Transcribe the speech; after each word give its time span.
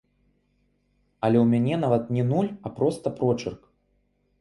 Але 1.27 1.37
ў 1.43 1.45
мяне 1.53 1.75
нават 1.83 2.03
не 2.19 2.27
нуль, 2.33 2.53
а 2.65 2.75
проста 2.81 3.07
прочырк. 3.21 3.61